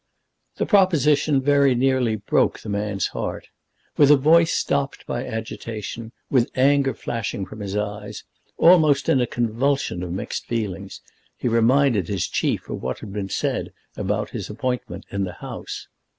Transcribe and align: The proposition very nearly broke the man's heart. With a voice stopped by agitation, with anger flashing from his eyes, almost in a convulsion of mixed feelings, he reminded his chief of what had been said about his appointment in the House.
The 0.55 0.65
proposition 0.65 1.43
very 1.43 1.75
nearly 1.75 2.15
broke 2.15 2.59
the 2.61 2.69
man's 2.69 3.09
heart. 3.09 3.49
With 3.97 4.09
a 4.09 4.17
voice 4.17 4.51
stopped 4.51 5.05
by 5.05 5.27
agitation, 5.27 6.11
with 6.27 6.49
anger 6.57 6.95
flashing 6.95 7.45
from 7.45 7.59
his 7.59 7.75
eyes, 7.77 8.23
almost 8.57 9.09
in 9.09 9.21
a 9.21 9.27
convulsion 9.27 10.01
of 10.01 10.11
mixed 10.11 10.47
feelings, 10.47 11.01
he 11.37 11.47
reminded 11.47 12.07
his 12.07 12.27
chief 12.27 12.67
of 12.67 12.81
what 12.81 12.97
had 13.01 13.13
been 13.13 13.29
said 13.29 13.73
about 13.95 14.31
his 14.31 14.49
appointment 14.49 15.05
in 15.11 15.23
the 15.23 15.33
House. 15.33 15.87